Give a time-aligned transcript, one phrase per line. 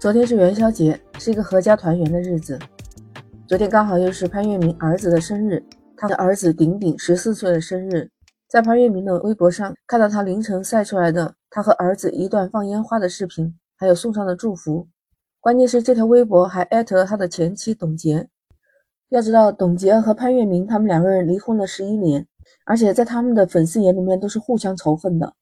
[0.00, 2.58] 昨天是元宵节，是一个阖家团圆的日子。
[3.46, 5.62] 昨天刚好又是潘粤明儿子的生日，
[5.94, 8.08] 他的儿子顶顶十四岁的生日，
[8.48, 14.88] 在潘粤明的微博上看到他凌晨晒出来的他和儿子一段放烟花的视频，还有送上的祝福。
[15.38, 18.26] 关键是这条微博还艾特了他的前妻董洁。
[19.10, 22.26] 要知道，董洁和潘粤明他们两个人离婚了十一年，
[22.64, 25.34] 而且在他们的粉丝眼里面都是互相仇恨的。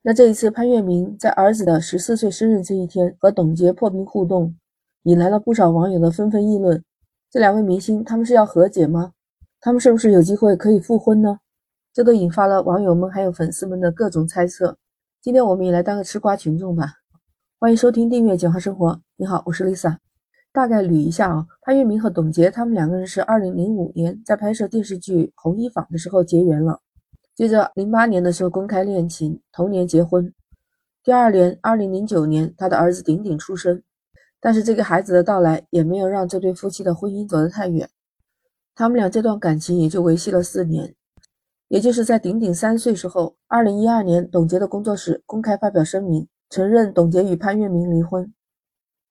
[0.00, 4.54] 那这一次，潘粤明在儿子的十四岁生日这一天和董洁破冰互动，
[5.02, 6.82] 引来了不少网友的纷纷议论。
[7.30, 9.12] 这两位明星他们是要和解吗？
[9.60, 11.40] 他们是不是有机会可以复婚呢？
[11.92, 14.78] 这都引发了网友们还有粉丝们的各种猜测。
[15.20, 16.92] 今天我们也来当个吃瓜群众吧。
[17.58, 19.00] 欢迎收听订阅简化生活。
[19.16, 19.96] 你好，我是 Lisa。
[20.52, 26.80] 大概捋一下啊，潘粤明和董洁他们两个人是二零零五年在拍摄电视剧《红衣坊》的时候结缘了。
[27.38, 30.34] 接着，零八年的时候公开恋情，同年结婚。
[31.04, 33.80] 第二年，二零零九年，他的儿子顶顶出生。
[34.40, 37.88] 但是这个孩子的到来也没有让这对夫妻的婚姻走得太远。
[38.74, 40.96] 他们俩这段感情也就维系了四年。
[41.68, 48.34] 也就是在顶顶三岁时候，二零一二年，董洁的工作室公开发表声明，承认董洁与潘粤明离婚。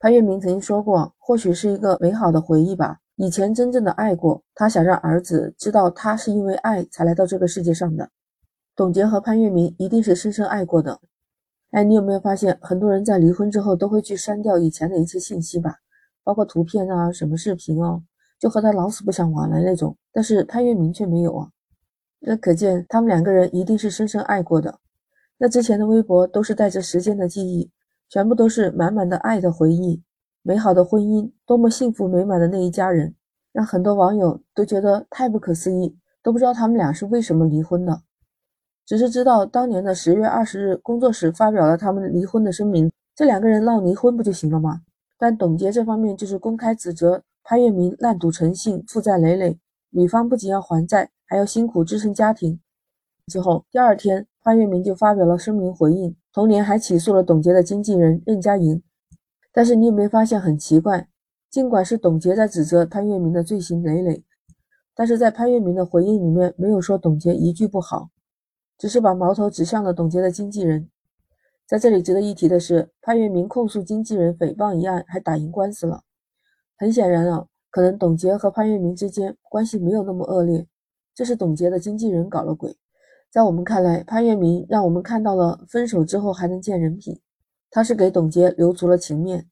[0.00, 8.10] 潘粤明曾经说过：“或许是一个美好的回忆吧。”以前真正的爱过，他想让儿子知道，他是因为爱才来到这个世界上的。
[8.76, 11.00] 董洁和潘粤明一定是深深爱过的。
[11.70, 15.76] 哎，你有没有发现，很多人在离婚之后都会去删掉以前的一些信息吧，
[16.22, 18.02] 包括图片啊、什么视频哦，
[18.38, 19.96] 就和他老死不相往来那种。
[20.12, 21.48] 但是潘粤明却没有啊，
[22.20, 24.78] 那可见他们两个人一定是深深爱过的。
[25.38, 27.70] 那之前的微博都是带着时间的记忆，
[28.10, 30.02] 全部都是满满的爱的回忆。
[30.42, 33.14] 美好的婚姻，多么幸福美满的那一家人，
[33.52, 38.02] 让很多网友都觉得太不可思议，都不知道他们俩是为什么离婚的，
[38.86, 44.82] 只是知道当年的十月二十日，工作室发表了他们离婚的声明，这两个人闹离婚不就行了吗？
[45.18, 49.58] 但董洁这方面就是公开指责潘粤明烂赌成性，负债累累，
[49.90, 52.60] 女方不仅要还债，还要辛苦支撑家庭。
[53.26, 58.80] 之后第二天，潘粤明就发表了声明回应，同年还起诉了董洁的经纪人任佳莹。
[59.52, 61.08] 但是你有没有发现很奇怪？
[61.50, 64.22] 尽管是董洁在指责潘粤明的罪行累累，
[64.94, 68.10] 但是在潘粤明的回应里面没有说董洁一句不好，
[68.78, 70.88] 只是把矛头指向了董洁的经纪人。
[71.66, 76.02] 在这里值得一提的是，潘粤明控诉经纪人诽谤一案还打赢官司了。
[76.78, 80.66] 很显然啊，可能董洁和潘粤明之间关系没有那么恶劣，
[81.14, 82.76] 这是董洁的经纪人搞了鬼。
[83.30, 87.20] 在我们看来，潘粤明让我们看到了分手之后还能见人品。
[87.68, 89.50] 他是给董洁留足了情面，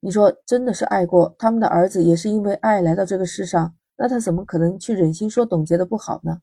[0.00, 6.40] 你说真的是爱过他们的儿子，也是因为爱来到这个世上，那他怎么可能去忍心说董洁的不好呢？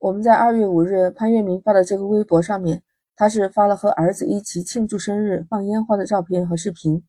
[0.00, 2.82] 我们在二月五日潘粤明发的这个微博上面，
[3.14, 7.04] 他是发了和儿子一起庆祝生日、放烟花的照片和视频，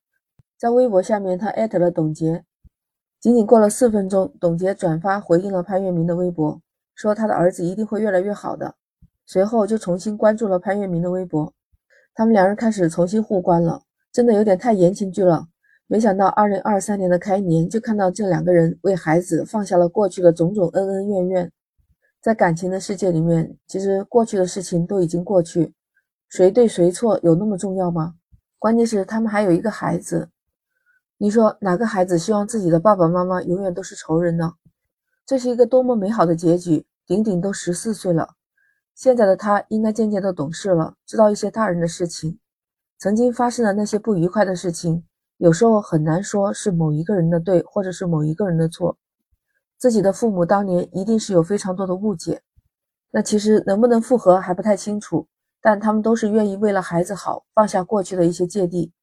[0.59, 2.43] 在微博下面他艾特了董洁，
[3.17, 6.61] 仅仅过了四分钟，董洁转发回应了潘粤明的微博，
[6.93, 8.75] 说他的儿子一定会越来越好的，
[9.25, 11.53] 随后就重新关注了潘粤明的微博。
[12.13, 15.47] 他们两人开始重新互关了，真的有点太言情剧了。
[15.87, 21.51] 没想到二零二三年的开年就看到这两个人为孩子放下了过去的种种恩恩怨怨。
[22.21, 25.73] 在感情的世界里面，其实过去的事情都已经过去，
[26.29, 28.13] 谁对谁错有那么重要吗？
[28.59, 30.29] 关键是他们还有一个孩子，
[31.17, 34.53] 你说哪个孩子希望自己的爸爸妈妈永远都是仇人呢？
[35.25, 36.85] 这是一个多么美好的结局！
[37.07, 38.35] 顶顶都十四岁了。
[38.93, 42.37] 现在的他应该渐渐的懂事了，知道一些大人的事情。
[42.99, 45.03] 曾经发生的那些不愉快的事情，
[45.37, 48.95] 有时候很难说是某一个人的对，或者是某一个人的错。
[49.81, 52.43] 自己的父母当年一定是有非常多的误解，
[53.09, 55.27] 那其实能不能复合还不太清楚。
[55.59, 58.93] 但他们都是愿意为了孩子好，放下过去的一些芥蒂。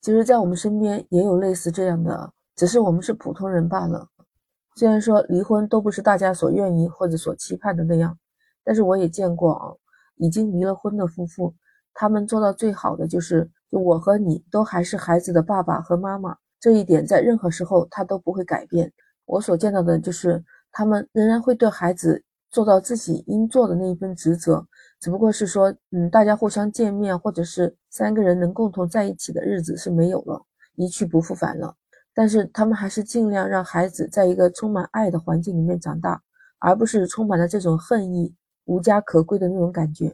[0.00, 4.08] 其实，在我们身边也有类似这样的，只是我们是普通人罢了。
[4.74, 8.18] 虽然说离婚都不是大家所愿意或者所期盼的那样。
[8.64, 9.68] 但是我也见过啊，
[10.16, 11.54] 已经离了婚的夫妇，
[11.92, 18.90] 他们做到最好的就是，就我和你都还是孩子的爸爸和妈妈，这一点在任何时候他都不会改变。
[19.26, 20.42] 我所见到的就是，
[20.72, 24.66] 他们仍然会对孩子做到自己应做的那一份职责，
[24.98, 30.42] 只不过是说，嗯，大家互相见面，或者是三个人能共同在一起的日子是没有了，
[30.76, 31.74] 一去不复返了。
[32.14, 36.22] 但是他们还是尽量让孩子在一个充满爱的环境里面长大，
[36.58, 38.34] 而不是充满了这种恨意。
[38.64, 40.12] 无家可归的那种感觉，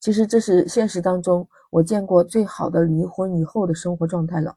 [0.00, 4.56] 其实这是现实当中我见过最好的离婚以后的生活状态了。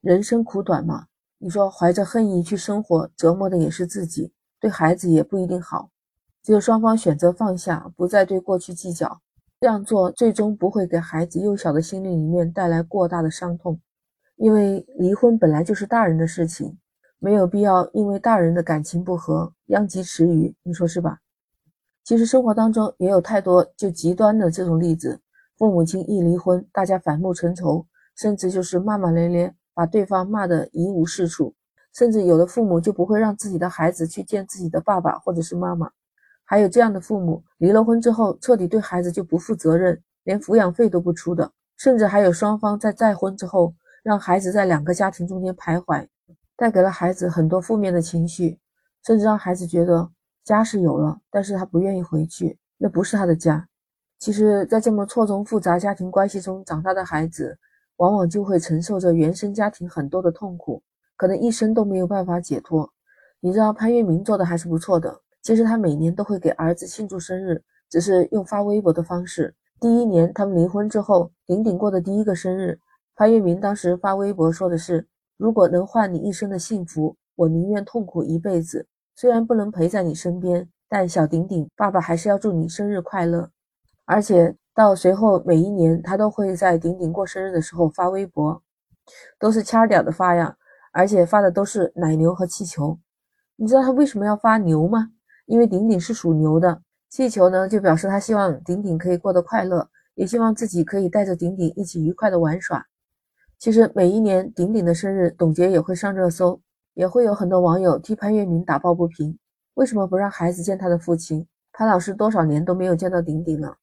[0.00, 1.06] 人生苦短嘛，
[1.42, 5.88] 你说怀着恨意去生活，折磨的也是自己，对孩子也不一定好。
[6.42, 9.22] 只有双方选择放下，不再对过去计较，
[9.58, 13.80] 这样做最终不会给孩子幼小的心灵里面带来过大的伤痛，
[14.36, 16.78] 因为离婚本来就是大人的事情，
[17.18, 21.20] 没有必要因为大人的感情不和殃及池鱼，你说是吧？
[22.04, 25.18] 其实生活当中也有太多就极端的这种例子，
[25.56, 31.54] 父母亲一离婚，大家反目成仇，甚至就是骂骂咧咧，把对方骂得一无是处，
[31.94, 35.90] 甚至有的父母就不会让自己的孩子去见自己的爸爸或者是妈妈，
[36.44, 46.06] 还有这样的父母离了婚之后，彻底对孩子就不负责任，连抚养费都不出的，甚至还有双方在再婚之后，让孩子在两个家庭中间徘徊，
[46.56, 48.58] 带给了孩子很多负面的情绪，
[49.04, 50.10] 甚至让孩子觉得。
[50.42, 53.68] 家是有了，但是他不愿意回去，那不是他的家。
[54.18, 57.56] 其实，在这么错综复杂家庭关系中长大的孩子，
[58.00, 60.82] 往往就会承受着原生家庭很多的痛苦，
[61.16, 62.90] 可能一生都没有办法解脱。
[63.40, 69.54] 你知道潘粤明做的还是不错的，其实他每年都会给儿子庆祝生日，只是用发微博的方式。
[69.78, 72.78] 第一年他们离婚之后，顶顶过的第一个生日，
[73.16, 75.06] 潘粤明当时发微博说的是
[75.36, 83.50] ：“如果能换你一生的幸福，我宁愿痛苦一辈子。”虽然不能陪在你身边，但小顶顶爸爸还是要祝你生日快乐。
[84.06, 88.62] 而且到随后每一年，他都会在顶顶过生日的时候发微博，
[89.38, 90.56] 都是掐屌的发呀，
[90.90, 92.98] 而且发的都是奶牛和气球。
[93.56, 95.10] 你知道他为什么要发牛吗？
[95.44, 96.80] 因为顶顶是属牛的，
[97.10, 102.86] 气球呢就表示他希望顶顶可以过得快乐，也希望自己可以带着顶顶一起愉快的玩耍。
[103.58, 106.58] 其实每一年顶顶的生日，董洁也会上热搜。
[106.94, 109.38] 也会有很多网友替潘粤明打抱不平，
[109.74, 111.46] 为什么不让孩子见他的父亲？
[111.72, 113.76] 潘老师多少年都没有见到顶顶了，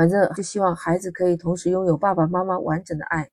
[0.00, 3.28] 反正就希望孩子可以同时拥有爸爸妈妈完整的爱。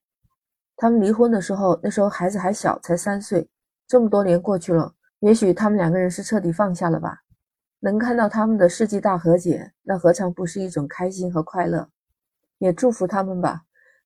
[0.76, 3.48] 他们离婚的时候，那时候孩子还小，才三岁。
[3.86, 7.22] 这么多年过去了，也许他们两个人是彻底放下了吧？
[7.80, 11.88] 能看到他们的世纪大和解，那何尝不是一种开心和快乐？
[12.58, 13.62] 也祝福他们吧。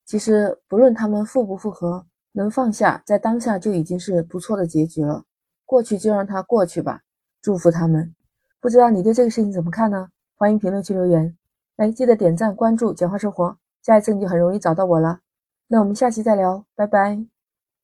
[0.07, 2.07] 其实不论他们复不复合。
[2.31, 5.25] 能放下，在当下就已经是不错的结局了。
[5.67, 7.01] 过去就让它过去吧，
[7.41, 8.15] 祝福他们。
[8.61, 10.11] 不知道你对这个事情怎么看呢？
[10.37, 11.37] 欢迎评论区留言。
[11.77, 15.21] 哎，记得点赞、关注、简化生活，下一次你就很容易找到我了。
[15.69, 17.32] 那我们下期再聊，拜拜。